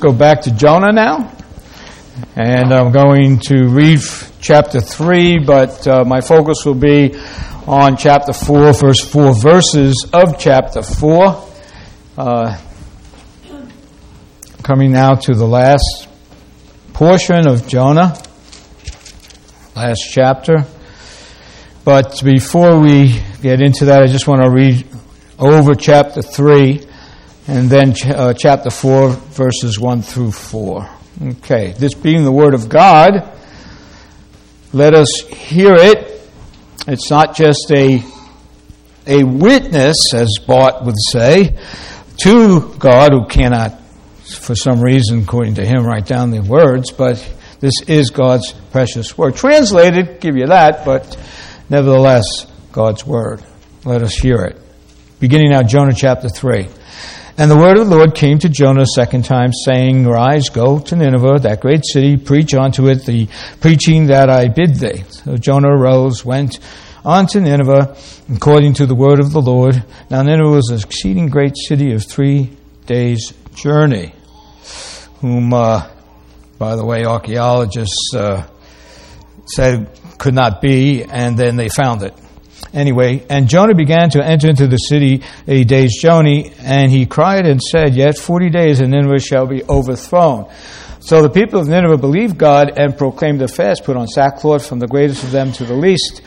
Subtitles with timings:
[0.00, 1.36] Go back to Jonah now.
[2.36, 3.98] And I'm going to read
[4.40, 7.16] chapter 3, but uh, my focus will be
[7.66, 11.48] on chapter 4, first four verses of chapter 4.
[12.16, 12.58] Uh,
[14.62, 16.06] coming now to the last
[16.92, 18.16] portion of Jonah,
[19.74, 20.64] last chapter.
[21.84, 24.86] But before we get into that, I just want to read
[25.40, 26.87] over chapter 3
[27.48, 30.88] and then ch- uh, chapter 4, verses 1 through 4.
[31.28, 33.36] Okay, this being the Word of God,
[34.72, 36.20] let us hear it.
[36.86, 38.02] It's not just a,
[39.06, 41.58] a witness, as Bart would say,
[42.18, 43.80] to God who cannot,
[44.24, 47.16] for some reason, according to him, write down the words, but
[47.60, 49.36] this is God's precious Word.
[49.36, 51.16] Translated, give you that, but
[51.70, 53.42] nevertheless, God's Word.
[53.84, 54.60] Let us hear it.
[55.18, 56.68] Beginning now, Jonah chapter 3.
[57.40, 60.80] And the word of the Lord came to Jonah a second time, saying, Rise, go
[60.80, 63.28] to Nineveh, that great city, preach unto it the
[63.60, 65.04] preaching that I bid thee.
[65.08, 66.58] So Jonah arose, went
[67.04, 67.96] on to Nineveh,
[68.34, 69.84] according to the word of the Lord.
[70.10, 72.50] Now Nineveh was an exceeding great city of three
[72.86, 74.16] days' journey,
[75.20, 75.88] whom, uh,
[76.58, 78.48] by the way, archaeologists uh,
[79.46, 82.14] said could not be, and then they found it.
[82.78, 87.44] Anyway, and Jonah began to enter into the city a day's journey, and he cried
[87.44, 90.48] and said, Yet forty days and Nineveh shall be overthrown.
[91.00, 94.78] So the people of Nineveh believed God and proclaimed a fast, put on sackcloth from
[94.78, 96.22] the greatest of them to the least.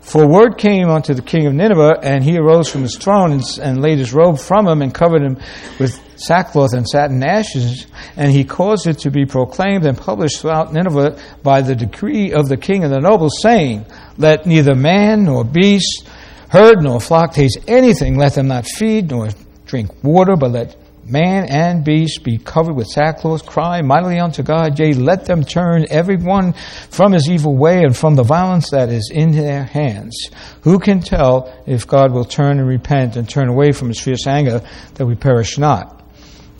[0.00, 3.44] For word came unto the king of Nineveh, and he arose from his throne and,
[3.62, 5.38] and laid his robe from him and covered him
[5.78, 10.72] with sackcloth and satin ashes, and he caused it to be proclaimed and published throughout
[10.72, 15.44] Nineveh by the decree of the king and the nobles, saying, Let neither man nor
[15.44, 16.08] beast,
[16.50, 19.28] herd nor flock taste anything, let them not feed nor
[19.66, 20.76] drink water, but let
[21.06, 25.86] man and beast be covered with sackcloth, cry mightily unto God, yea, let them turn
[25.90, 26.54] every one
[26.90, 30.30] from his evil way and from the violence that is in their hands.
[30.62, 34.26] Who can tell if God will turn and repent and turn away from his fierce
[34.26, 34.62] anger
[34.94, 36.03] that we perish not?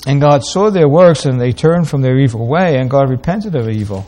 [0.07, 3.55] And God saw their works, and they turned from their evil way, and God repented
[3.55, 4.07] of evil,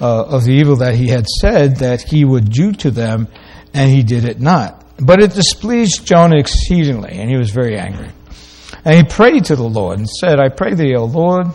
[0.00, 3.28] uh, of the evil that He had said that He would do to them,
[3.74, 4.86] and He did it not.
[4.98, 8.08] But it displeased Jonah exceedingly, and he was very angry.
[8.84, 11.48] And he prayed to the Lord and said, I pray thee, O Lord,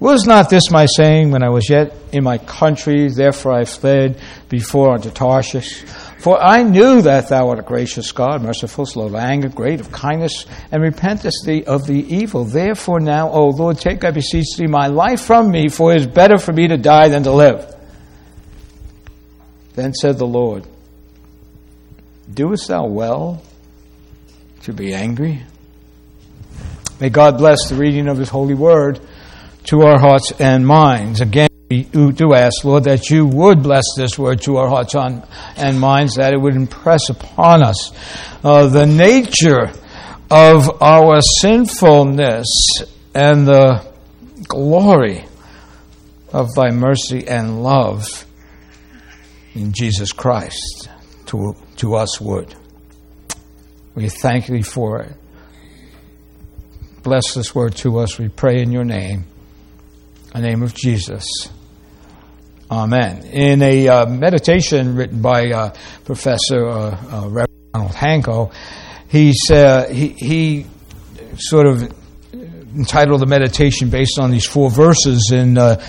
[0.00, 3.08] was not this my saying when I was yet in my country?
[3.08, 5.84] Therefore I fled before unto Tarshish.
[6.18, 9.92] For I knew that thou art a gracious God, merciful, slow to anger, great of
[9.92, 12.44] kindness, and repentest thee of the evil.
[12.44, 16.06] Therefore now, O Lord, take, I beseech thee, my life from me, for it is
[16.08, 17.72] better for me to die than to live.
[19.74, 20.66] Then said the Lord,
[22.34, 23.40] Doest thou well
[24.62, 25.44] to be angry?
[27.00, 28.98] May God bless the reading of His holy word
[29.64, 31.20] to our hearts and minds.
[31.20, 35.78] Again, we do ask, Lord, that you would bless this word to our hearts and
[35.78, 37.92] minds, that it would impress upon us
[38.42, 39.70] uh, the nature
[40.30, 42.46] of our sinfulness
[43.14, 43.86] and the
[44.46, 45.26] glory
[46.32, 48.24] of thy mercy and love
[49.54, 50.88] in Jesus Christ
[51.26, 52.54] to, to us would.
[53.94, 55.14] We thank thee for it.
[57.02, 59.26] Bless this word to us, we pray in your name.
[60.34, 61.26] In the name of Jesus.
[62.70, 63.24] Amen.
[63.24, 65.74] In a uh, meditation written by uh,
[66.04, 68.52] Professor uh, uh Reverend Ronald Hanko,
[69.08, 69.32] he,
[69.90, 70.66] he, he
[71.38, 71.90] sort of
[72.76, 75.82] entitled the meditation based on these four verses in, uh,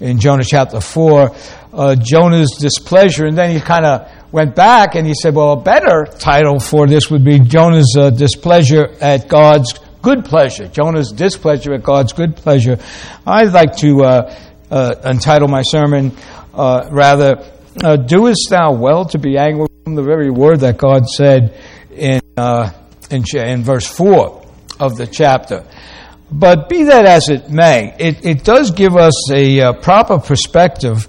[0.00, 1.30] in Jonah chapter 4,
[1.72, 3.26] uh, Jonah's displeasure.
[3.26, 6.88] And then he kind of went back and he said, well, a better title for
[6.88, 10.66] this would be Jonah's displeasure at God's good pleasure.
[10.66, 12.78] Jonah's displeasure at God's good pleasure.
[13.24, 14.26] I'd like to
[14.70, 16.16] uh, entitle my sermon
[16.52, 17.44] uh, rather,
[17.82, 21.54] uh, Doest thou well to be angry from the very word that God said
[21.90, 22.70] in, uh,
[23.10, 24.46] in, in, verse 4
[24.80, 25.64] of the chapter.
[26.30, 31.06] But be that as it may, it, it does give us a uh, proper perspective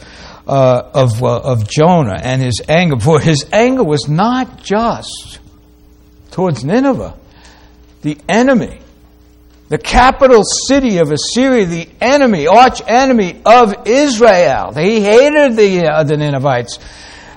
[0.48, 3.00] uh, of, of Jonah and his anger.
[3.00, 5.40] For his anger was not just
[6.31, 7.18] towards Nineveh,
[8.01, 8.80] the enemy
[9.68, 14.74] the capital city of Assyria, the enemy, arch enemy of Israel.
[14.74, 16.80] He hated the, uh, the Ninevites.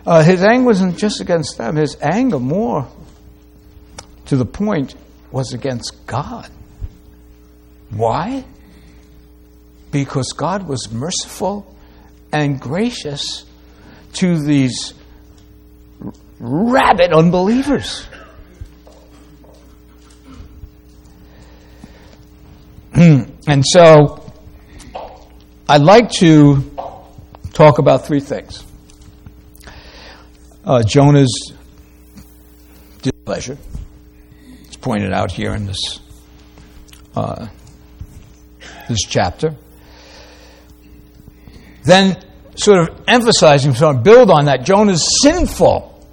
[0.07, 2.89] Uh, his anger wasn't just against them, his anger more
[4.27, 4.95] to the point
[5.31, 6.51] was against God.
[7.91, 8.45] Why?
[9.91, 11.75] Because God was merciful
[12.33, 13.47] and gracious
[14.15, 14.95] to these
[16.39, 18.08] rabid unbelievers.
[23.49, 24.23] And so
[25.69, 26.63] I'd like to
[27.55, 28.63] talk about three things
[30.65, 31.53] uh, Jonah's
[33.01, 33.57] displeasure.
[34.65, 35.99] It's pointed out here in this,
[37.17, 37.47] uh,
[38.87, 39.57] this chapter.
[41.85, 42.23] Then,
[42.55, 46.07] sort of emphasizing, of build on that, Jonah's sinful,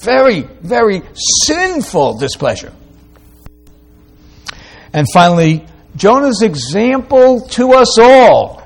[0.00, 2.74] very, very sinful displeasure.
[4.92, 8.62] And finally, Jonah's example to us all,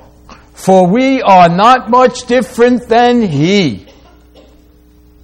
[0.53, 3.87] for we are not much different than he.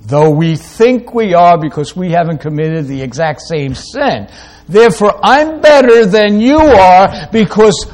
[0.01, 4.27] Though we think we are because we haven't committed the exact same sin.
[4.67, 7.85] Therefore, I'm better than you are because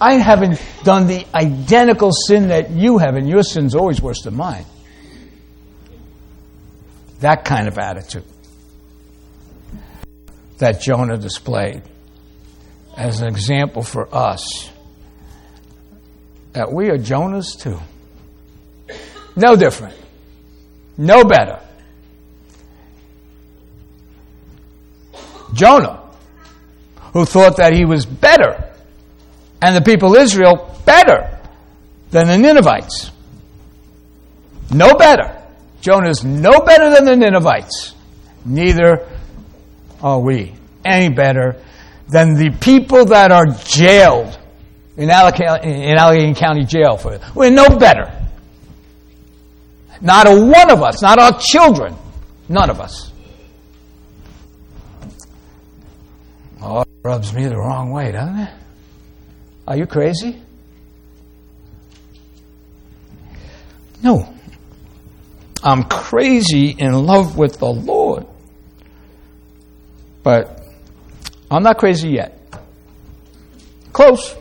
[0.00, 4.36] I haven't done the identical sin that you have, and your sin's always worse than
[4.36, 4.64] mine.
[7.20, 8.24] That kind of attitude
[10.58, 11.82] that Jonah displayed
[13.00, 14.70] as an example for us
[16.52, 17.80] that we are Jonahs too.
[19.34, 19.96] No different.
[20.98, 21.60] No better.
[25.54, 26.02] Jonah,
[27.14, 28.70] who thought that he was better,
[29.62, 31.38] and the people of Israel better
[32.10, 33.10] than the Ninevites.
[34.70, 35.42] No better.
[35.80, 37.94] Jonah is no better than the Ninevites.
[38.44, 39.08] Neither
[40.02, 40.54] are we
[40.84, 41.62] any better
[42.10, 44.38] than the people that are jailed
[44.96, 47.22] in Allegheny, County Jail for it.
[47.34, 48.12] We're no better.
[50.00, 51.94] Not a one of us, not our children,
[52.48, 53.12] none of us.
[56.62, 58.50] Oh, it rubs me the wrong way, doesn't it?
[59.68, 60.42] Are you crazy?
[64.02, 64.34] No.
[65.62, 68.26] I'm crazy in love with the Lord.
[70.22, 70.59] But
[71.50, 72.38] I'm not crazy yet.
[73.92, 74.36] Close,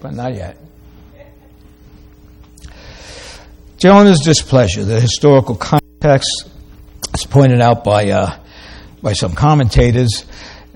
[0.00, 0.56] but not yet.
[3.76, 6.48] Jonah's displeasure, the historical context,
[7.14, 8.36] as pointed out by, uh,
[9.00, 10.24] by some commentators,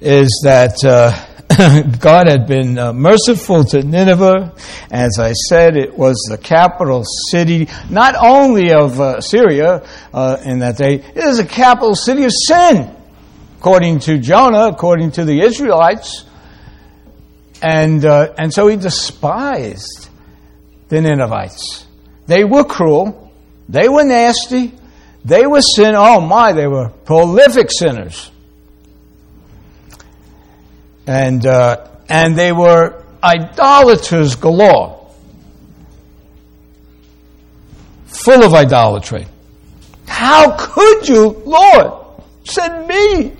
[0.00, 1.10] is that uh,
[2.00, 4.54] God had been uh, merciful to Nineveh.
[4.92, 10.60] As I said, it was the capital city, not only of uh, Syria uh, in
[10.60, 12.95] that day, it is a capital city of sin
[13.58, 16.24] according to Jonah, according to the Israelites.
[17.62, 20.08] And, uh, and so he despised
[20.88, 21.86] the Ninevites.
[22.26, 23.32] They were cruel.
[23.68, 24.72] They were nasty.
[25.24, 25.94] They were sin.
[25.96, 28.30] Oh my, they were prolific sinners.
[31.06, 35.10] And, uh, and they were idolaters galore.
[38.06, 39.26] Full of idolatry.
[40.06, 43.32] How could you, Lord, send me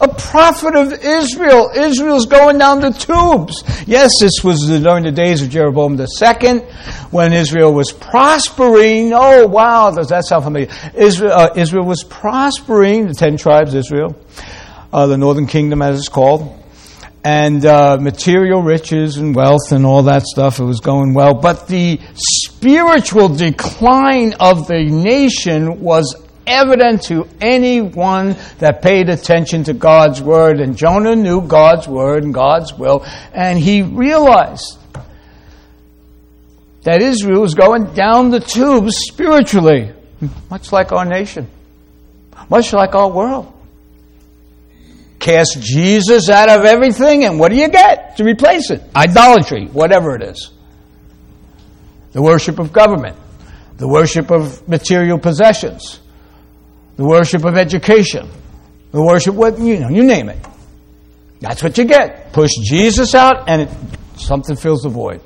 [0.00, 1.70] a prophet of Israel.
[1.74, 3.64] Israel's going down the tubes.
[3.86, 6.58] Yes, this was during the days of Jeroboam II
[7.10, 9.12] when Israel was prospering.
[9.12, 10.68] Oh, wow, does that sound familiar?
[10.94, 14.16] Israel, uh, Israel was prospering, the ten tribes, Israel,
[14.92, 16.54] uh, the northern kingdom as it's called.
[17.24, 21.34] And uh, material riches and wealth and all that stuff, it was going well.
[21.34, 26.14] But the spiritual decline of the nation was
[26.48, 30.60] evident to anyone that paid attention to God's word.
[30.60, 34.78] And Jonah knew God's word and God's will, and he realized
[36.82, 39.92] that Israel was going down the tubes spiritually,
[40.50, 41.48] much like our nation,
[42.48, 43.52] much like our world.
[45.18, 48.82] Cast Jesus out of everything, and what do you get to replace it?
[48.94, 50.50] Idolatry, whatever it is.
[52.12, 53.16] The worship of government,
[53.76, 56.00] the worship of material possessions,
[56.98, 58.28] the worship of education,
[58.90, 60.44] the worship what you know, you name it.
[61.40, 62.32] That's what you get.
[62.32, 63.70] Push Jesus out, and it,
[64.16, 65.20] something fills the void.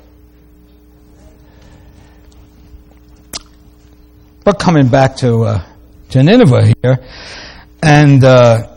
[4.43, 5.65] But coming back to uh,
[6.09, 6.99] to Nineveh here,
[7.81, 8.67] and uh,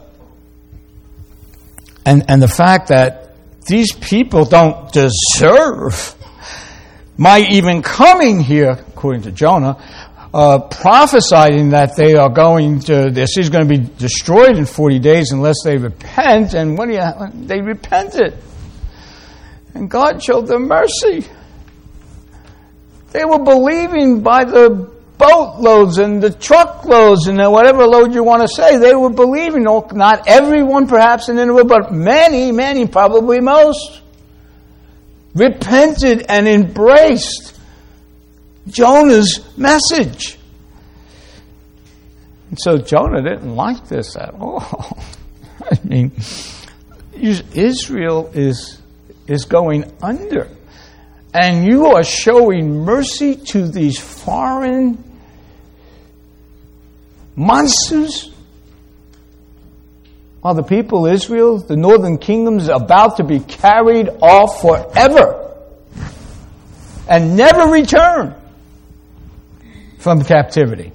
[2.07, 3.37] and and the fact that
[3.67, 6.15] these people don't deserve
[7.19, 10.06] my even coming here, according to Jonah,
[10.37, 14.99] uh, prophesying that they are going to, this is going to be destroyed in 40
[14.99, 16.53] days unless they repent.
[16.53, 16.91] And when
[17.47, 18.37] they repented.
[19.73, 21.27] And God showed them mercy.
[23.13, 28.49] They were believing by the boatloads and the truckloads and whatever load you want to
[28.49, 28.77] say.
[28.77, 34.03] They were believing, not everyone perhaps in Nineveh, but many, many, probably most,
[35.35, 37.56] repented and embraced
[38.69, 40.39] Jonah's message.
[42.51, 44.99] And so Jonah didn't like this at all.
[45.71, 46.13] I mean,
[47.13, 48.81] Israel is,
[49.27, 50.49] is going under.
[51.35, 55.03] and you are showing mercy to these foreign
[57.35, 58.31] monsters?
[60.41, 65.53] While the people of Israel, the northern kingdoms, about to be carried off forever
[67.09, 68.35] and never return
[70.07, 70.93] from captivity.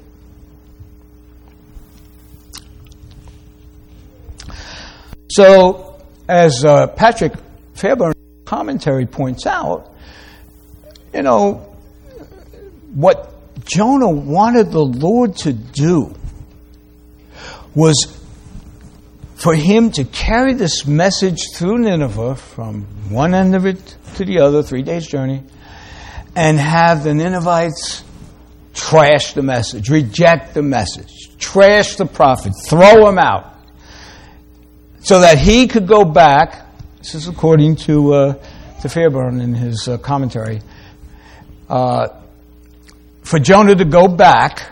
[5.29, 7.33] So, as uh, Patrick
[7.73, 8.13] Fairbairn
[8.45, 9.93] commentary points out,
[11.13, 11.75] you know,
[12.93, 13.33] what
[13.65, 16.15] Jonah wanted the Lord to do
[17.75, 18.17] was
[19.35, 24.39] for him to carry this message through Nineveh from one end of it to the
[24.39, 25.43] other, three days' journey,
[26.33, 28.05] and have the Ninevites
[28.73, 33.55] trash the message, reject the message, trash the prophet, throw him out
[35.01, 36.67] so that he could go back.
[36.99, 38.33] This is according to, uh,
[38.81, 40.61] to Fairbairn in his uh, commentary.
[41.69, 42.09] Uh,
[43.23, 44.69] for Jonah to go back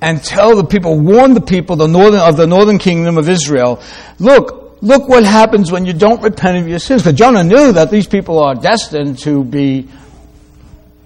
[0.00, 3.80] and tell the people, warn the people the northern, of the northern kingdom of Israel,
[4.18, 7.02] look, look what happens when you don't repent of your sins.
[7.02, 9.88] Because Jonah knew that these people are destined to be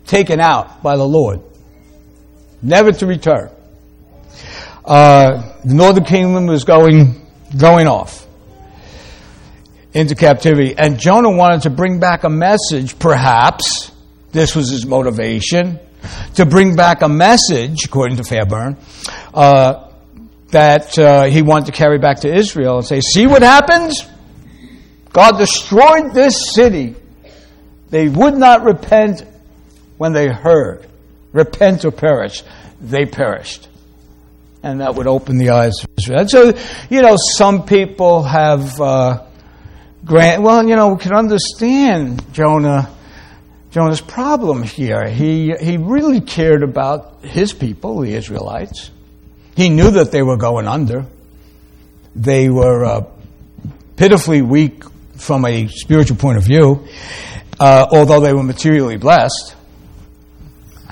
[0.07, 1.41] taken out by the Lord,
[2.63, 3.51] never to return.
[4.85, 7.27] Uh, the northern kingdom was going,
[7.57, 8.27] going off
[9.93, 10.75] into captivity.
[10.77, 13.93] And Jonah wanted to bring back a message, perhaps,
[14.33, 15.79] this was his motivation,
[16.35, 18.77] to bring back a message, according to Fairbairn,
[19.35, 19.89] uh,
[20.49, 24.05] that uh, he wanted to carry back to Israel and say, See what happens?
[25.13, 26.95] God destroyed this city.
[27.91, 29.25] They would not repent
[29.99, 30.90] when they heard.
[31.33, 32.43] Repent or perish.
[32.81, 33.69] They perished.
[34.63, 36.21] And that would open the eyes of Israel.
[36.21, 36.59] And so,
[36.91, 38.81] you know, some people have.
[38.81, 39.27] Uh,
[40.05, 42.91] grant, well, you know, we can understand Jonah,
[43.71, 45.09] Jonah's problem here.
[45.09, 48.91] He, he really cared about his people, the Israelites.
[49.57, 51.07] He knew that they were going under.
[52.15, 53.05] They were uh,
[53.97, 54.83] pitifully weak
[55.17, 56.87] from a spiritual point of view,
[57.59, 59.55] uh, although they were materially blessed.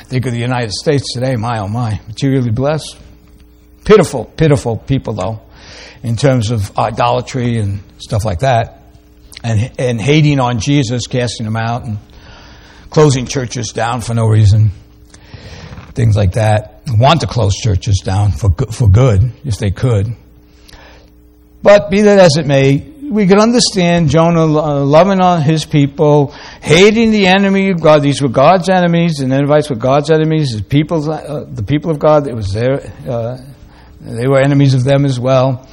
[0.08, 2.98] Think of the United States today, my oh my, materially blessed.
[3.84, 5.40] Pitiful, pitiful people, though,
[6.02, 8.78] in terms of idolatry and stuff like that
[9.42, 11.98] and, and hating on Jesus, casting him out, and
[12.90, 14.70] closing churches down for no reason.
[15.94, 16.82] Things like that.
[16.86, 20.14] Want to close churches down for, for good, if they could.
[21.62, 27.10] But be that as it may, we can understand Jonah loving on his people, hating
[27.10, 28.02] the enemy of God.
[28.02, 30.56] These were God's enemies, and the Ninevites were God's enemies.
[30.56, 33.38] The people, uh, the people of God, it was their, uh,
[34.00, 35.66] they were enemies of them as well.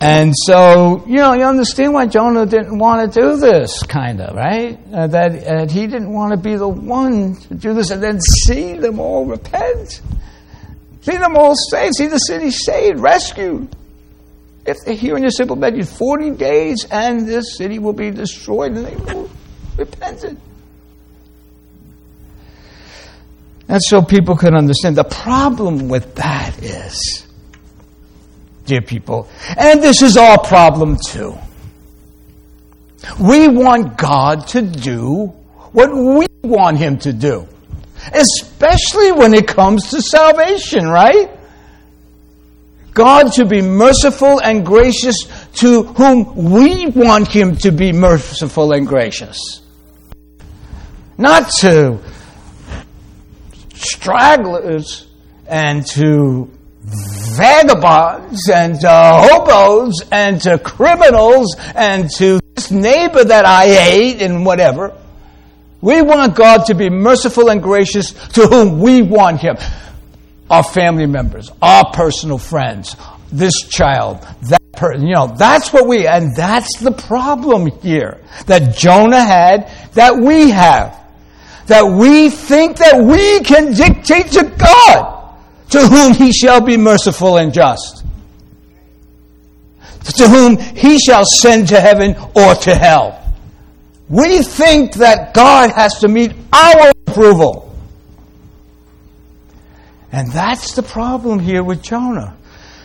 [0.00, 4.34] And so, you know, you understand why Jonah didn't want to do this, kind of,
[4.34, 4.78] right?
[4.92, 8.20] Uh, that uh, he didn't want to be the one to do this and then
[8.20, 10.00] see them all repent.
[11.02, 11.94] See them all saved.
[11.96, 13.68] See the city saved, rescued.
[14.64, 18.72] If they hear in your simple message, 40 days and this city will be destroyed,
[18.72, 19.30] and they will
[19.76, 20.24] repent.
[20.24, 20.36] It.
[23.68, 24.96] And so people can understand.
[24.96, 27.26] The problem with that is
[28.66, 29.28] dear people.
[29.56, 31.36] And this is our problem too.
[33.20, 35.26] We want God to do
[35.72, 37.48] what we want Him to do,
[38.12, 41.30] especially when it comes to salvation, right?
[42.94, 48.86] God to be merciful and gracious to whom we want Him to be merciful and
[48.86, 49.62] gracious.
[51.16, 51.98] Not to
[53.74, 55.06] stragglers
[55.46, 56.50] and to
[56.84, 64.44] vagabonds and to hobos and to criminals and to this neighbor that I hate and
[64.44, 64.96] whatever.
[65.80, 69.56] We want God to be merciful and gracious to whom we want Him.
[70.52, 72.94] Our family members, our personal friends,
[73.32, 78.76] this child, that person, you know, that's what we, and that's the problem here that
[78.76, 80.98] Jonah had, that we have.
[81.66, 85.38] That we think that we can dictate to God
[85.70, 88.04] to whom he shall be merciful and just,
[90.16, 93.18] to whom he shall send to heaven or to hell.
[94.10, 97.71] We think that God has to meet our approval.
[100.12, 102.36] And that's the problem here with Jonah.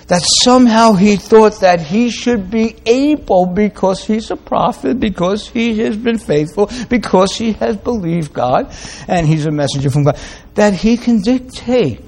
[0.08, 5.80] That somehow he thought that he should be able, because he's a prophet, because he
[5.80, 8.74] has been faithful, because he has believed God,
[9.10, 10.18] and he's a messenger from God,
[10.56, 12.00] that he can dictate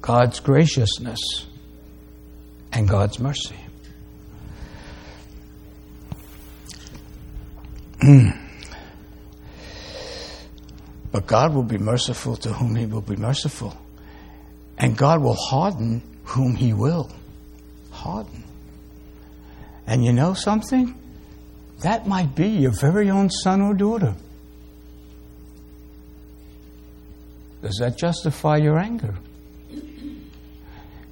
[0.00, 1.20] God's graciousness
[2.72, 3.54] and God's mercy.
[11.10, 13.76] But God will be merciful to whom he will be merciful.
[14.76, 17.10] And God will harden whom he will
[17.90, 18.44] harden.
[19.86, 20.94] And you know something?
[21.80, 24.14] That might be your very own son or daughter.
[27.62, 29.14] Does that justify your anger?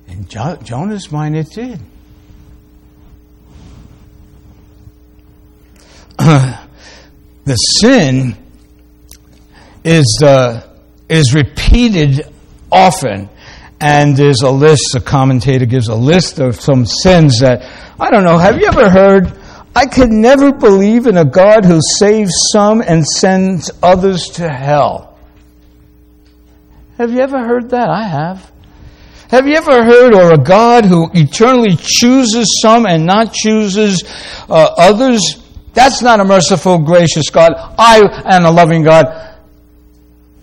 [0.09, 1.81] In jo- Jonah's mind, it did.
[6.19, 8.37] the sin
[9.87, 10.67] is, uh,
[11.09, 12.29] is repeated
[12.71, 13.31] often.
[13.81, 17.63] And there's a list, a commentator gives a list of some sins that,
[18.01, 19.33] I don't know, have you ever heard?
[19.75, 25.19] I could never believe in a God who saves some and sends others to hell.
[26.97, 27.91] Have you ever heard that?
[27.91, 28.51] I have.
[29.29, 34.03] Have you ever heard or a God who eternally chooses some and not chooses
[34.49, 35.43] uh, others?
[35.75, 37.53] That's not a merciful, gracious God.
[37.79, 39.36] I am a loving God.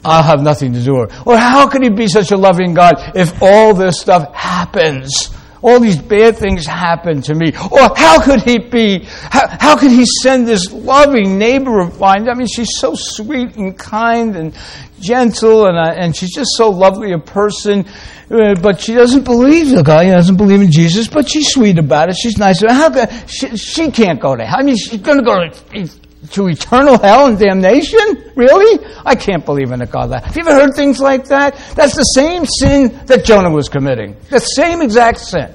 [0.05, 1.27] I'll have nothing to do with it.
[1.27, 5.29] Or how could he be such a loving God if all this stuff happens?
[5.63, 7.53] all these bad things happen to me.
[7.71, 12.27] Or how could he be, how, how could he send this loving neighbor of mine?
[12.29, 14.53] I mean, she's so sweet and kind and
[14.99, 17.85] gentle, and, uh, and she's just so lovely a person,
[18.29, 22.09] uh, but she doesn't believe the guy, doesn't believe in Jesus, but she's sweet about
[22.09, 22.15] it.
[22.15, 22.61] She's nice.
[22.61, 24.59] How could, she, she can't go to hell.
[24.59, 25.87] I mean, she's going to go to
[26.31, 28.31] to eternal hell and damnation?
[28.35, 28.85] Really?
[29.05, 30.27] I can't believe in a God like that.
[30.27, 31.55] Have you ever heard things like that?
[31.75, 34.15] That's the same sin that Jonah was committing.
[34.29, 35.53] The same exact sin.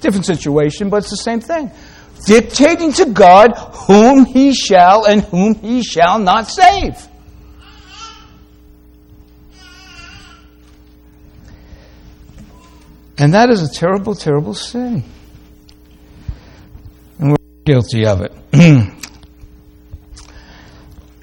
[0.00, 1.70] Different situation, but it's the same thing.
[2.26, 3.52] Dictating to God
[3.86, 7.08] whom he shall and whom he shall not save.
[13.16, 15.04] And that is a terrible, terrible sin
[17.64, 18.32] guilty of it.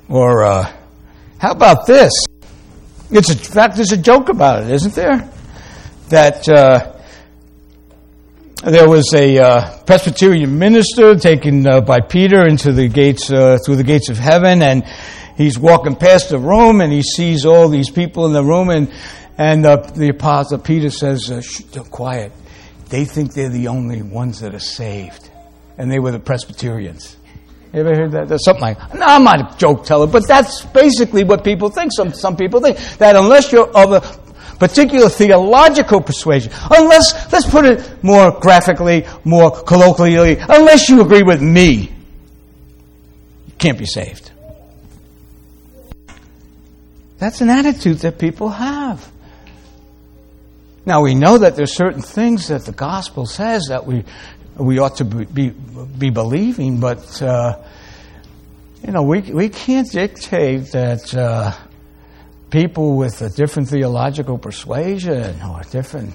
[0.10, 0.71] or uh,
[1.39, 2.11] how about this?
[3.11, 5.29] It's a, in fact, there's a joke about it, isn't there?
[6.09, 6.94] That uh,
[8.63, 13.77] there was a uh, Presbyterian minister taken uh, by Peter into the gates uh, through
[13.77, 14.83] the gates of heaven, and
[15.37, 18.92] he's walking past the room, and he sees all these people in the room, and
[19.37, 21.31] and uh, the apostle Peter says,
[21.92, 22.31] "Quiet."
[22.89, 25.30] They think they're the only ones that are saved
[25.81, 27.17] and they were the Presbyterians.
[27.74, 28.27] You ever heard that?
[28.27, 31.91] There's something like, no, I'm not a joke teller, but that's basically what people think.
[31.91, 34.01] Some, some people think that unless you're of a
[34.59, 41.41] particular theological persuasion, unless, let's put it more graphically, more colloquially, unless you agree with
[41.41, 41.91] me,
[43.48, 44.31] you can't be saved.
[47.17, 49.11] That's an attitude that people have.
[50.85, 54.03] Now we know that there's certain things that the gospel says that we
[54.57, 57.57] we ought to be, be, be believing, but, uh,
[58.85, 61.53] you know, we, we can't dictate that uh,
[62.50, 66.14] people with a different theological persuasion or a different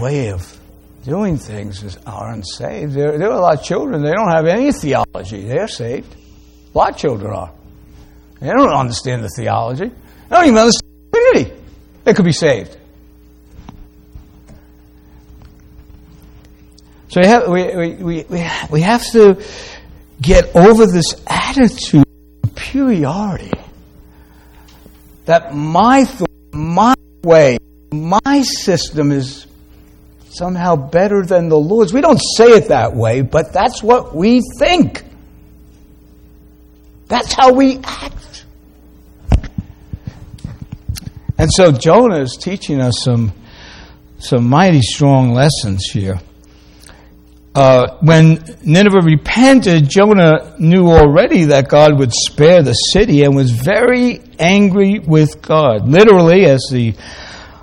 [0.00, 0.60] way of
[1.04, 2.94] doing things are unsaved.
[2.94, 5.46] There, there are a lot of children, they don't have any theology.
[5.46, 6.14] They're saved.
[6.74, 7.52] A lot of children are.
[8.40, 9.88] They don't understand the theology.
[9.88, 11.62] They don't even understand the Trinity.
[12.04, 12.76] They could be saved.
[17.14, 19.40] So we have, we, we, we, we have to
[20.20, 22.02] get over this attitude
[22.42, 23.52] of superiority.
[25.26, 27.58] That my thought, my way,
[27.92, 29.46] my system is
[30.30, 31.92] somehow better than the Lord's.
[31.92, 35.04] We don't say it that way, but that's what we think.
[37.06, 38.44] That's how we act.
[41.38, 43.32] And so Jonah is teaching us some,
[44.18, 46.18] some mighty strong lessons here
[47.54, 53.52] uh, when Nineveh repented, Jonah knew already that God would spare the city and was
[53.52, 55.88] very angry with God.
[55.88, 56.94] Literally, as the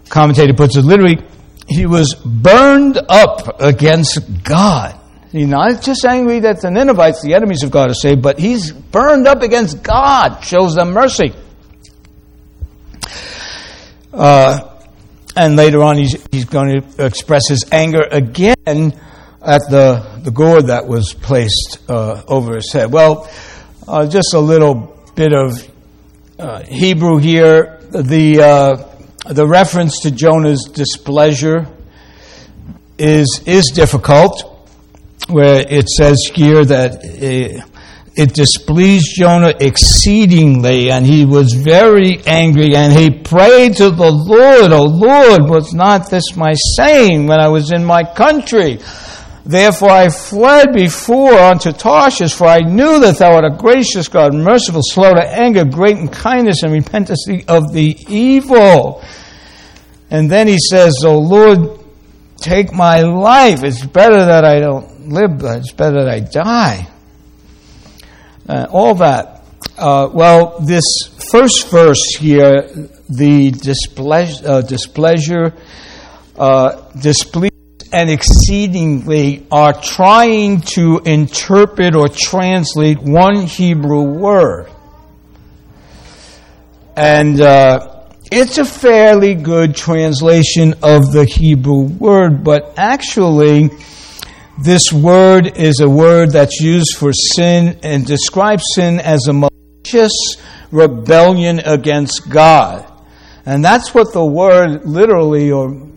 [0.08, 1.18] commentator puts it, literally,
[1.68, 4.98] he was burned up against God.
[5.32, 8.72] He's not just angry that the Ninevites, the enemies of God, are saved, but he's
[8.72, 11.34] burned up against God, shows them mercy.
[14.14, 14.70] Uh,
[15.36, 18.94] and later on, he's, he's going to express his anger again
[19.42, 22.92] at the, the gourd that was placed uh, over his head.
[22.92, 23.30] Well,
[23.88, 25.68] uh, just a little bit of
[26.38, 27.80] uh, Hebrew here.
[27.92, 31.68] The, uh, the reference to Jonah's displeasure
[32.98, 34.48] is, is difficult,
[35.28, 37.64] where it says here that it,
[38.16, 44.72] it displeased Jonah exceedingly, and he was very angry, and he prayed to the Lord,
[44.72, 48.80] O Lord, was not this my saying when I was in my country?
[49.46, 54.36] Therefore I fled before unto Tarshish, for I knew that thou art a gracious God,
[54.36, 59.04] merciful, slow to anger, great in kindness, and repentest of the evil.
[60.12, 61.80] And then he says, O Lord,
[62.38, 63.64] take my life.
[63.64, 66.88] It's better that I don't live, but it's better that I die.
[68.48, 69.46] Uh, all that.
[69.78, 70.84] Uh, well, this
[71.32, 72.70] first verse here,
[73.10, 75.54] the displeasure, uh, displeasure
[76.38, 77.51] uh, displeased
[77.92, 84.70] and exceedingly are trying to interpret or translate one Hebrew word.
[86.96, 93.70] And uh, it's a fairly good translation of the Hebrew word, but actually,
[94.64, 100.38] this word is a word that's used for sin and describes sin as a malicious
[100.72, 102.88] rebellion against God.
[103.46, 105.88] And that's what the word literally or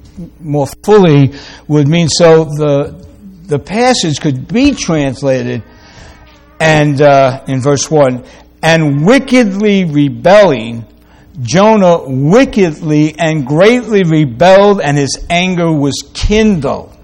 [0.41, 1.35] more fully
[1.69, 2.09] would mean.
[2.09, 3.07] So the,
[3.47, 5.63] the passage could be translated
[6.61, 8.25] and uh, in verse 1
[8.63, 10.87] and wickedly rebelling
[11.41, 16.97] Jonah wickedly and greatly rebelled, and his anger was kindled.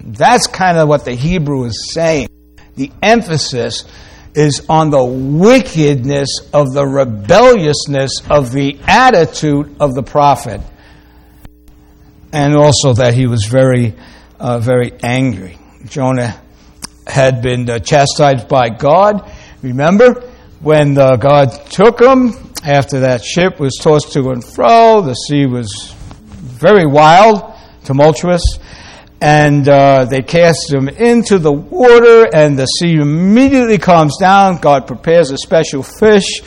[0.00, 2.28] That's kind of what the Hebrew is saying.
[2.74, 3.84] The emphasis
[4.34, 10.60] is on the wickedness of the rebelliousness of the attitude of the prophet,
[12.32, 13.94] and also that he was very,
[14.38, 15.58] uh, very angry.
[15.86, 16.40] Jonah
[17.06, 19.30] had been uh, chastised by God.
[19.62, 25.00] Remember when uh, God took him after that ship was tossed to and fro?
[25.00, 25.94] The sea was
[26.30, 28.58] very wild, tumultuous
[29.20, 34.58] and uh, they cast him into the water, and the sea immediately calms down.
[34.58, 36.42] God prepares a special fish.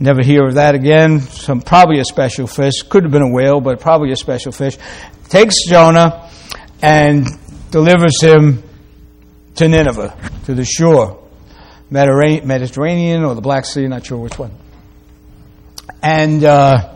[0.00, 1.20] Never hear of that again.
[1.20, 2.82] Some probably a special fish.
[2.88, 4.76] Could have been a whale, but probably a special fish.
[5.28, 6.28] Takes Jonah
[6.82, 7.26] and
[7.70, 8.62] delivers him
[9.56, 11.22] to Nineveh, to the shore,
[11.90, 13.86] Mediterranean or the Black Sea.
[13.86, 14.52] Not sure which one.
[16.02, 16.44] And.
[16.44, 16.90] Uh,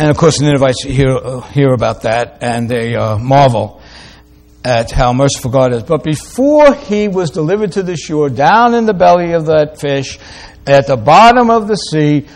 [0.00, 3.82] and of course, the Ninevites hear, hear about that and they uh, marvel
[4.64, 5.82] at how merciful God is.
[5.82, 10.18] But before he was delivered to the shore, down in the belly of that fish,
[10.70, 12.26] at the bottom of the sea,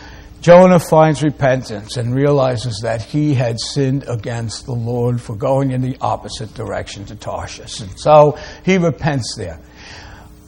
[0.40, 5.80] Jonah finds repentance and realizes that he had sinned against the Lord for going in
[5.80, 7.80] the opposite direction to Tarshish.
[7.80, 9.58] And so he repents there.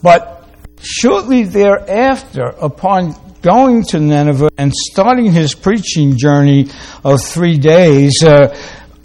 [0.03, 0.46] But
[0.83, 6.68] shortly thereafter, upon going to Nineveh and starting his preaching journey
[7.05, 8.55] of three days, uh,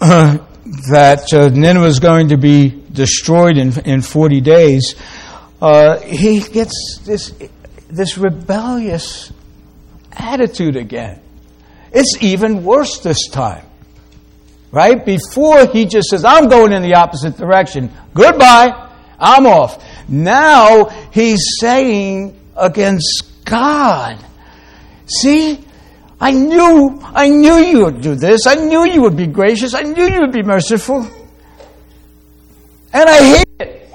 [0.00, 4.94] that uh, Nineveh is going to be destroyed in, in 40 days,
[5.60, 7.32] uh, he gets this,
[7.92, 9.32] this rebellious
[10.10, 11.20] attitude again.
[11.92, 13.66] It's even worse this time.
[14.70, 15.04] Right?
[15.04, 17.92] Before he just says, I'm going in the opposite direction.
[18.14, 18.90] Goodbye.
[19.18, 19.84] I'm off.
[20.08, 24.18] Now he's saying against God.
[25.06, 25.62] See?
[26.18, 28.46] I knew, I knew you would do this.
[28.46, 29.74] I knew you would be gracious.
[29.74, 31.06] I knew you would be merciful.
[32.92, 33.90] And I hate it.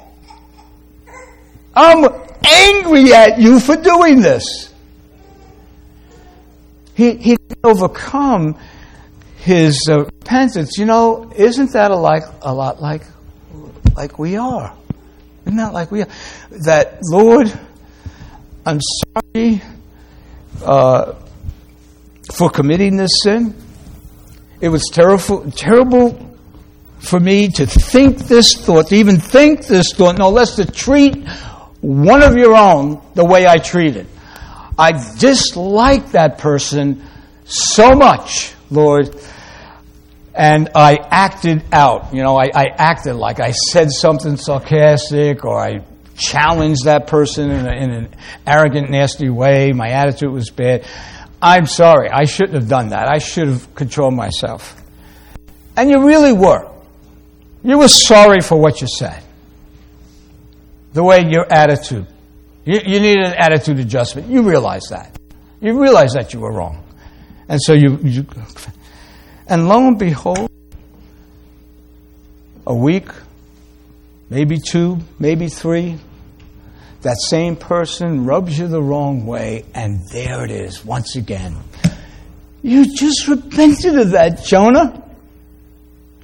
[1.73, 4.73] I'm angry at you for doing this.
[6.95, 8.57] He, he overcome
[9.38, 10.77] his uh, repentance.
[10.77, 13.03] You know, isn't that a, like, a lot like,
[13.95, 14.75] like we are?
[15.45, 16.10] Isn't that like we are?
[16.65, 17.51] That, Lord,
[18.65, 19.62] I'm sorry.
[20.63, 21.13] Uh,
[22.33, 23.55] for committing this sin.
[24.60, 26.38] It was terrible, terrible
[26.99, 31.15] for me to think this thought, to even think this thought, no less to treat
[31.88, 34.08] one of your own the way I treated.
[34.78, 37.02] I dislike that person
[37.45, 39.15] so much, Lord,
[40.36, 42.13] and I acted out.
[42.13, 45.86] You know, I, I acted like I said something sarcastic or I
[46.17, 49.71] challenged that person in, a, in an arrogant, nasty way.
[49.71, 50.86] My attitude was bad.
[51.41, 53.08] I'm sorry, I shouldn't have done that.
[53.08, 54.76] I should have controlled myself.
[55.78, 56.69] And you really were.
[57.63, 59.23] You were sorry for what you said.
[60.93, 62.08] The way your attitude.
[62.65, 64.28] You, you needed an attitude adjustment.
[64.28, 65.17] You realize that.
[65.62, 66.84] You realize that you were wrong.
[67.50, 68.26] And so you, you
[69.47, 70.50] and lo and behold,
[72.65, 73.08] a week,
[74.30, 75.97] maybe two, maybe three,
[77.02, 81.56] that same person rubs you the wrong way, and there it is once again.
[82.62, 85.04] You just repented of that, Jonah.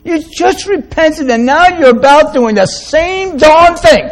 [0.04, 4.10] You just repented, and now you're about doing the same darn thing.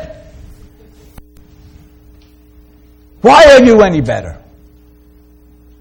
[3.21, 4.37] Why are you any better?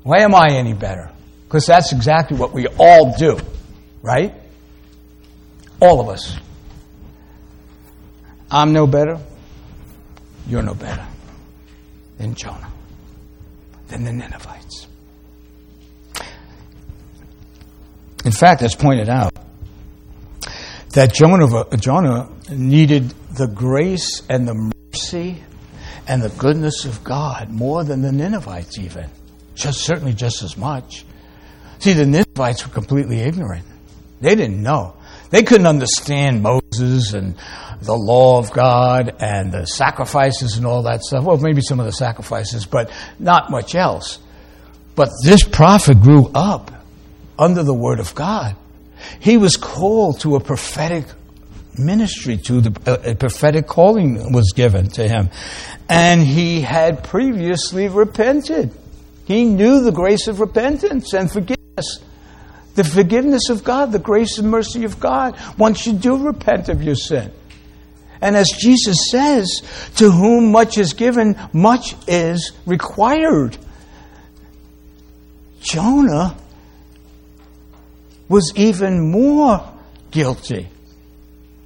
[0.03, 1.11] Why am I any better?
[1.45, 3.39] Because that's exactly what we all do,
[4.03, 4.35] right?
[5.81, 6.37] All of us.
[8.51, 9.19] I'm no better.
[10.47, 11.07] You're no better
[12.19, 12.71] than Jonah,
[13.89, 14.87] than the Ninevites.
[18.25, 19.33] In fact, it's pointed out
[20.91, 25.43] that Jonah, Jonah needed the grace and the mercy
[26.11, 29.09] and the goodness of God more than the Ninevites, even.
[29.55, 31.05] Just certainly just as much.
[31.79, 33.65] See, the Ninevites were completely ignorant.
[34.21, 34.97] They didn't know.
[35.31, 37.37] They couldn't understand Moses and
[37.81, 41.23] the law of God and the sacrifices and all that stuff.
[41.23, 44.19] Well, maybe some of the sacrifices, but not much else.
[44.97, 46.73] But this prophet grew up
[47.39, 48.57] under the word of God.
[49.21, 51.05] He was called to a prophetic
[51.81, 55.31] ministry, to the uh, a prophetic calling was given to him.
[55.89, 58.73] And he had previously repented.
[59.25, 62.01] He knew the grace of repentance and forgiveness.
[62.75, 66.83] The forgiveness of God, the grace and mercy of God, once you do repent of
[66.83, 67.33] your sin.
[68.21, 69.63] And as Jesus says,
[69.97, 73.57] to whom much is given, much is required.
[75.61, 76.37] Jonah
[78.29, 79.73] was even more
[80.11, 80.69] guilty,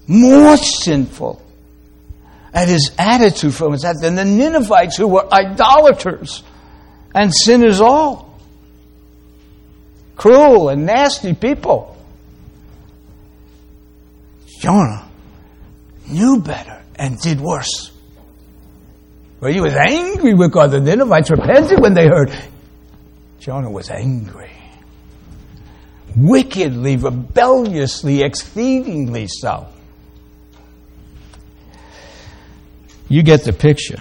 [0.07, 1.41] more sinful
[2.53, 6.43] at his attitude from his than the Ninevites who were idolaters
[7.15, 8.39] and sinners all.
[10.17, 11.97] Cruel and nasty people.
[14.61, 15.09] Jonah
[16.09, 17.91] knew better and did worse.
[19.41, 20.71] Well, he was angry with God.
[20.71, 22.33] The Ninevites repented when they heard.
[23.41, 24.55] Jonah was angry
[26.17, 29.67] wickedly, rebelliously, exceedingly so.
[33.09, 33.99] You get the picture.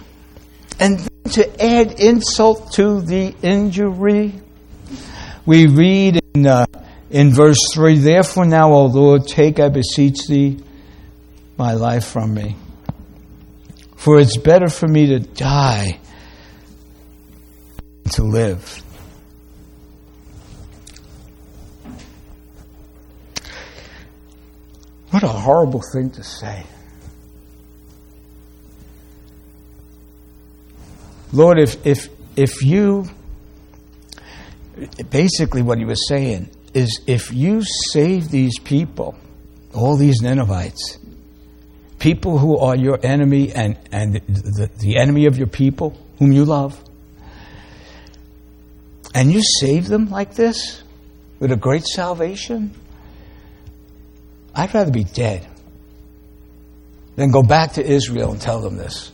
[0.79, 4.33] And to add insult to the injury,
[5.45, 6.65] we read in, uh,
[7.09, 10.63] in verse 3 Therefore now, O Lord, take, I beseech thee,
[11.57, 12.55] my life from me.
[13.95, 15.99] For it's better for me to die
[18.03, 18.83] than to live.
[25.11, 26.65] What a horrible thing to say.
[31.33, 33.05] Lord, if, if, if you,
[35.09, 39.15] basically what he was saying is if you save these people,
[39.73, 40.99] all these Ninevites,
[41.97, 46.45] people who are your enemy and, and the, the enemy of your people, whom you
[46.45, 46.79] love,
[49.15, 50.83] and you save them like this
[51.39, 52.75] with a great salvation,
[54.53, 55.47] I'd rather be dead
[57.15, 59.12] than go back to Israel and tell them this.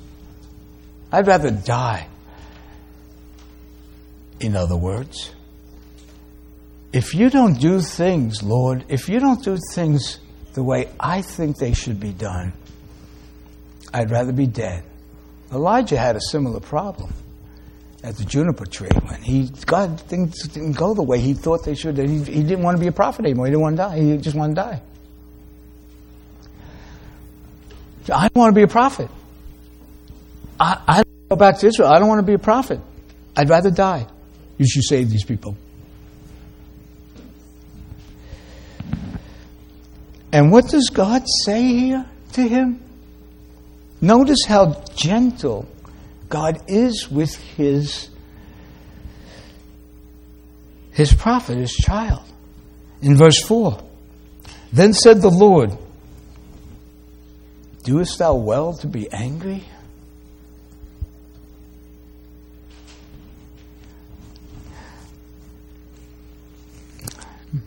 [1.12, 2.08] I'd rather die.
[4.40, 5.32] In other words,
[6.94, 10.20] if you don't do things, Lord, if you don't do things
[10.54, 12.54] the way I think they should be done,
[13.94, 14.84] I'd rather be dead.
[15.52, 17.14] Elijah had a similar problem
[18.04, 21.76] at the juniper tree when he God things didn't go the way he thought they
[21.76, 21.98] should.
[21.98, 23.48] He, he didn't want to be a prophet anymore.
[23.48, 24.00] He didn't want to die.
[24.00, 24.82] He just wanted to die.
[28.14, 29.10] I want to be a prophet.
[30.60, 31.90] I, I go back to Israel.
[31.90, 32.80] I don't want to be a prophet.
[33.36, 34.08] I'd rather die.
[34.58, 35.56] You should save these people.
[40.32, 42.82] And what does God say here to him?
[44.02, 45.68] Notice how gentle
[46.30, 48.10] God is with his,
[50.92, 52.24] his prophet, his child.
[53.02, 53.82] In verse 4
[54.72, 55.78] Then said the Lord,
[57.84, 59.64] Doest thou well to be angry?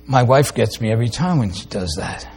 [0.07, 2.29] My wife gets me every time when she does that.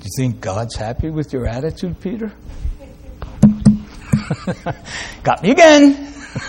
[0.00, 2.32] Do you think God's happy with your attitude, Peter?
[5.22, 6.12] Got me again.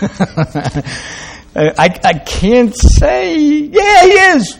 [1.56, 4.58] I, I can't say, yeah, he is.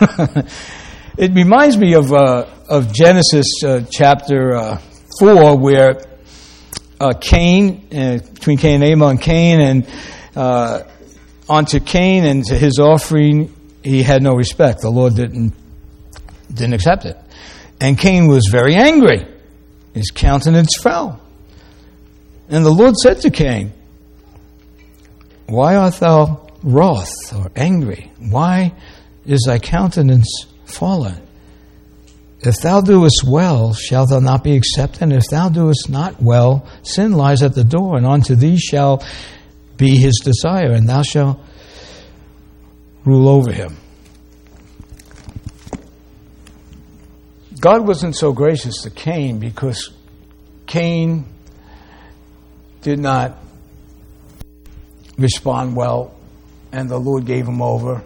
[1.16, 4.78] it reminds me of uh, of Genesis uh, chapter uh,
[5.18, 6.02] 4, where
[7.00, 9.88] uh, Cain, uh, between Cain and Abel, and Cain, and
[10.36, 10.82] uh,
[11.48, 14.80] onto Cain and to his offering, he had no respect.
[14.80, 15.54] The Lord didn't,
[16.52, 17.16] didn't accept it.
[17.80, 19.26] And Cain was very angry.
[19.94, 21.20] His countenance fell.
[22.48, 23.72] And the Lord said to Cain,
[25.46, 28.12] Why art thou wroth or angry?
[28.18, 28.74] Why
[29.24, 31.26] is thy countenance fallen?
[32.42, 35.02] If thou doest well, shalt thou not be accepted?
[35.02, 39.04] And if thou doest not well, sin lies at the door, and unto thee shall
[39.76, 41.38] be his desire, and thou shalt
[43.04, 43.76] rule over him.
[47.60, 49.90] God wasn't so gracious to Cain because
[50.66, 51.26] Cain
[52.80, 53.36] did not
[55.18, 56.14] respond well,
[56.72, 58.02] and the Lord gave him over,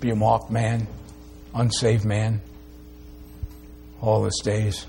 [0.00, 0.86] be a marked man,
[1.54, 2.42] unsaved man,
[4.02, 4.86] all his days.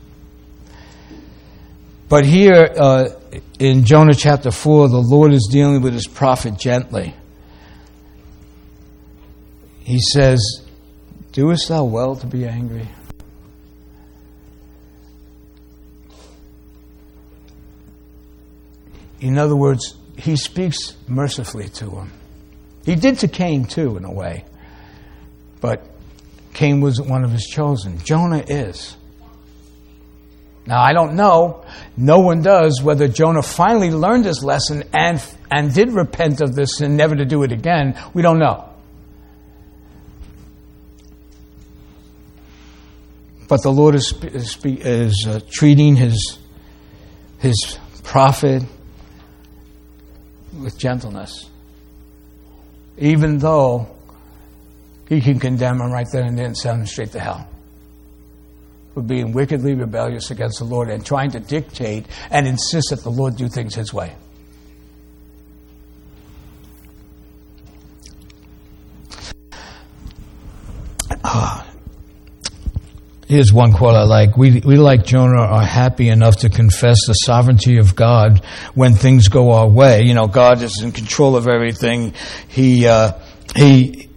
[2.09, 3.09] But here uh,
[3.57, 7.15] in Jonah chapter 4, the Lord is dealing with his prophet gently.
[9.85, 10.65] He says,
[11.31, 12.89] Doest thou well to be angry?
[19.21, 22.11] In other words, he speaks mercifully to him.
[22.83, 24.45] He did to Cain too, in a way.
[25.61, 25.85] But
[26.53, 27.99] Cain was one of his chosen.
[27.99, 28.97] Jonah is.
[30.65, 31.63] Now, I don't know,
[31.95, 36.81] no one does, whether Jonah finally learned his lesson and, and did repent of this
[36.81, 37.99] and never to do it again.
[38.15, 38.74] We don't know.
[43.47, 46.39] But the Lord is, is, is uh, treating his,
[47.39, 48.63] his prophet
[50.59, 51.49] with gentleness,
[52.97, 53.87] even though
[55.07, 57.47] he can condemn him right then and then and send him straight to hell.
[58.93, 63.11] For being wickedly rebellious against the Lord and trying to dictate and insist that the
[63.11, 64.15] Lord do things his way.
[73.27, 74.37] Here's one quote I like.
[74.37, 79.29] We, we, like Jonah, are happy enough to confess the sovereignty of God when things
[79.29, 80.03] go our way.
[80.03, 82.13] You know, God is in control of everything.
[82.47, 83.13] He, uh,
[83.55, 84.09] he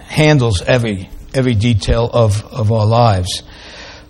[0.00, 3.44] handles every, every detail of, of our lives.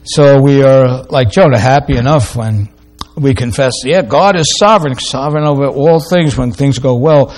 [0.05, 2.71] So we are, like Jonah, happy enough when
[3.17, 7.37] we confess, yeah, God is sovereign, sovereign over all things when things go well,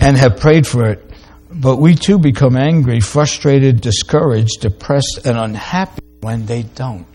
[0.00, 1.04] and have prayed for it.
[1.48, 7.06] But we too become angry, frustrated, discouraged, depressed, and unhappy when they don't.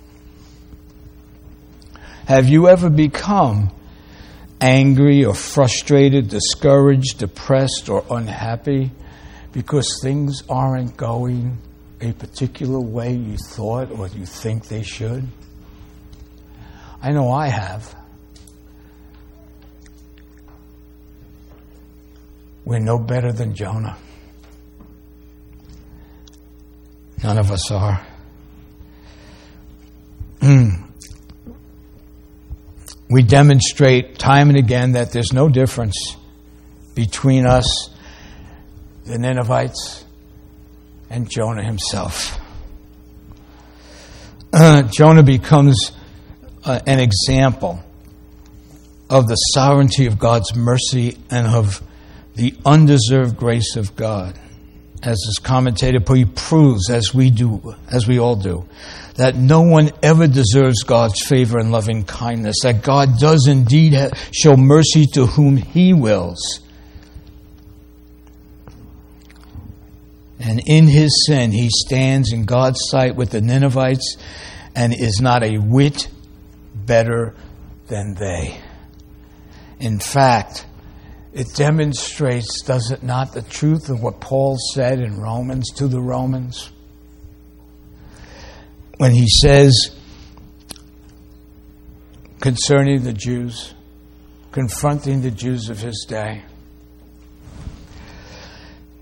[2.26, 3.72] Have you ever become
[4.62, 8.92] angry or frustrated, discouraged, depressed, or unhappy
[9.52, 11.58] because things aren't going
[12.00, 15.28] a particular way you thought or you think they should?
[17.02, 17.94] I know I have.
[22.64, 23.98] We're no better than Jonah.
[27.22, 28.06] None of us are.
[33.10, 36.18] We demonstrate time and again that there's no difference
[36.96, 37.90] between us,
[39.06, 40.04] the Ninevites,
[41.10, 42.38] and Jonah himself.
[44.92, 45.92] Jonah becomes
[46.66, 47.82] uh, an example
[49.10, 51.82] of the sovereignty of God's mercy and of
[52.36, 54.38] the undeserved grace of God.
[55.02, 58.68] As his commentator proves, as we do, as we all do,
[59.16, 63.98] that no one ever deserves God's favor and loving kindness, that God does indeed
[64.32, 66.64] show mercy to whom He wills.
[70.44, 74.18] And in his sin, he stands in God's sight with the Ninevites
[74.76, 76.10] and is not a whit
[76.76, 77.34] better
[77.88, 78.60] than they.
[79.80, 80.66] In fact,
[81.32, 86.02] it demonstrates, does it not, the truth of what Paul said in Romans to the
[86.02, 86.73] Romans?
[89.04, 89.94] When he says
[92.40, 93.74] concerning the Jews,
[94.54, 96.42] confronting the Jews of his day.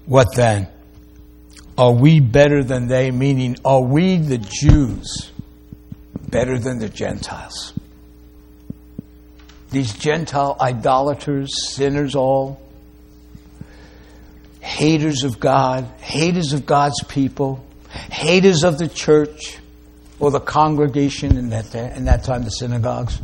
[0.08, 0.70] What then?
[1.78, 3.12] Are we better than they?
[3.12, 5.32] Meaning, are we the Jews
[6.32, 7.74] better than the Gentiles?
[9.70, 12.60] These Gentile idolaters, sinners all,
[14.62, 17.64] haters of God, haters of God's people,
[18.10, 19.61] haters of the church,
[20.22, 23.20] or the congregation in that, in that time, the synagogues?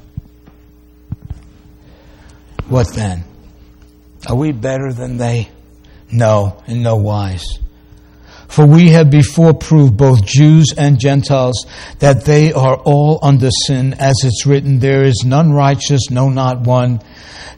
[2.67, 3.23] What then?
[4.27, 5.49] Are we better than they?
[6.11, 7.45] No, in no wise.
[8.47, 11.65] For we have before proved, both Jews and Gentiles,
[11.99, 16.61] that they are all under sin, as it's written, There is none righteous, no, not
[16.61, 17.01] one.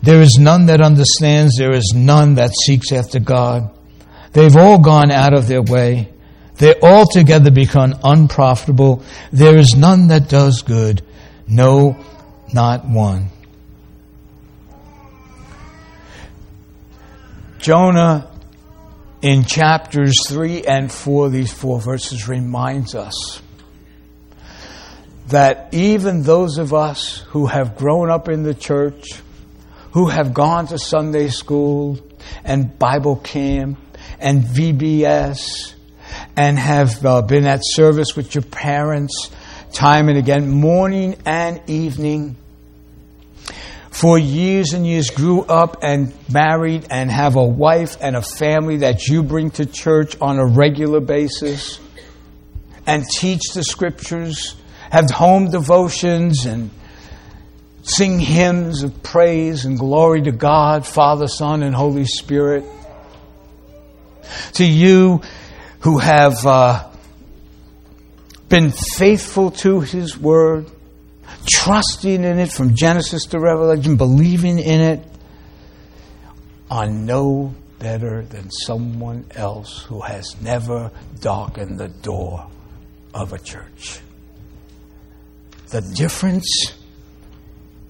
[0.02, 3.70] There is none that understands, there is none that seeks after God.
[4.34, 6.12] They've all gone out of their way.
[6.60, 9.02] They altogether become unprofitable.
[9.32, 11.02] There is none that does good,
[11.48, 11.98] no,
[12.54, 13.30] not one.
[17.60, 18.30] Jonah
[19.22, 23.42] in chapters 3 and 4, these four verses, reminds us
[25.28, 29.22] that even those of us who have grown up in the church,
[29.92, 32.00] who have gone to Sunday school
[32.44, 33.78] and Bible camp
[34.20, 35.76] and VBS,
[36.40, 39.30] and have uh, been at service with your parents
[39.74, 42.38] time and again, morning and evening.
[43.92, 48.78] For years and years, grew up and married and have a wife and a family
[48.78, 51.78] that you bring to church on a regular basis
[52.88, 54.56] and teach the scriptures,
[54.92, 56.70] have home devotions and
[57.84, 62.64] sing hymns of praise and glory to God, Father, Son, and Holy Spirit.
[64.54, 65.22] To you
[65.82, 66.90] who have uh,
[68.50, 70.70] been faithful to His Word,
[71.48, 75.04] trusting in it from Genesis to Revelation, believing in it,
[76.70, 82.46] are no better than someone else who has never darkened the door
[83.14, 84.02] of a church.
[85.70, 86.74] The difference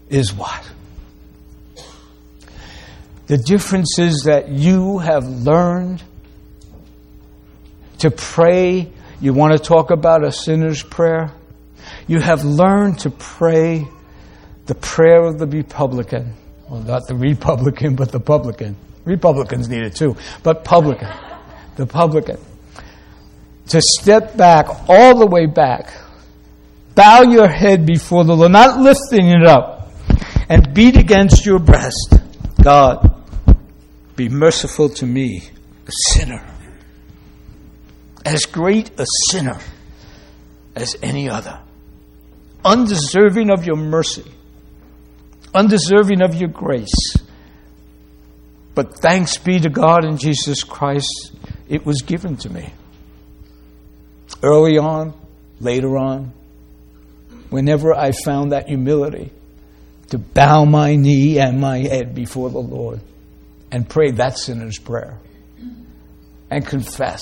[0.09, 0.69] is what?
[3.27, 6.03] The difference is that you have learned
[7.99, 8.91] to pray.
[9.21, 11.31] You want to talk about a sinner's prayer?
[12.07, 13.87] You have learned to pray
[14.65, 16.33] the prayer of the Republican.
[16.69, 18.75] Well, not the Republican, but the publican.
[19.05, 21.09] Republicans need it too, but publican.
[21.75, 22.37] The publican.
[23.69, 25.93] To step back, all the way back,
[26.95, 29.91] bow your head before the Lord, not lifting it up,
[30.49, 32.15] and beat against your breast.
[32.61, 33.15] God,
[34.15, 35.49] be merciful to me,
[35.87, 36.58] a sinner
[38.25, 39.59] as great a sinner
[40.75, 41.59] as any other,
[42.63, 44.29] undeserving of your mercy,
[45.53, 47.15] undeserving of your grace.
[48.75, 51.33] But thanks be to God in Jesus Christ,
[51.67, 52.71] it was given to me.
[54.41, 55.13] Early on,
[55.59, 56.31] later on,
[57.49, 59.31] whenever I found that humility
[60.09, 63.01] to bow my knee and my head before the Lord
[63.71, 65.19] and pray that sinner's prayer
[66.49, 67.21] and confess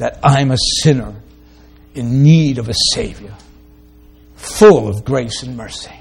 [0.00, 1.14] that I'm a sinner
[1.94, 3.34] in need of a Savior,
[4.34, 5.92] full of grace and mercy.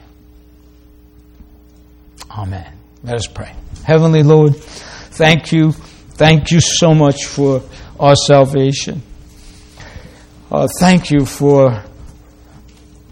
[2.31, 2.77] Amen.
[3.03, 3.53] Let us pray.
[3.83, 5.73] Heavenly Lord, thank you.
[5.73, 7.61] Thank you so much for
[7.99, 9.01] our salvation.
[10.49, 11.83] Uh, thank you for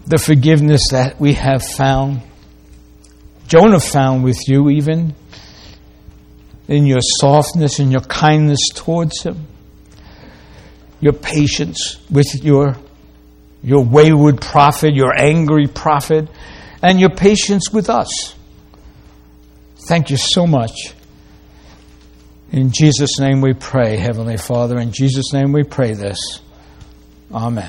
[0.06, 2.22] the forgiveness that we have found.
[3.46, 5.14] Jonah found with you, even
[6.66, 9.47] in your softness and your kindness towards him
[11.00, 12.76] your patience with your,
[13.62, 16.28] your wayward prophet, your angry prophet,
[16.82, 18.34] and your patience with us.
[19.88, 20.94] Thank you so much.
[22.50, 24.78] In Jesus' name we pray, Heavenly Father.
[24.78, 26.18] In Jesus' name we pray this.
[27.32, 27.66] Amen.